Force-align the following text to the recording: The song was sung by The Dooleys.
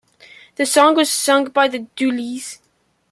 The 0.55 0.65
song 0.65 0.95
was 0.95 1.11
sung 1.11 1.49
by 1.51 1.67
The 1.67 1.85
Dooleys. 1.95 2.57